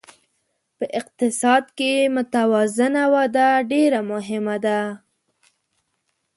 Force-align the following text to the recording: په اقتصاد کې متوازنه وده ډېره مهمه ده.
په 0.77 0.85
اقتصاد 0.99 1.63
کې 1.77 1.91
متوازنه 2.15 3.03
وده 3.13 3.47
ډېره 3.71 3.99
مهمه 4.11 4.57
ده. 4.65 4.79